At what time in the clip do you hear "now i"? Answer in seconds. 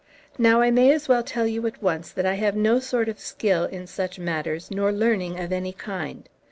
0.39-0.71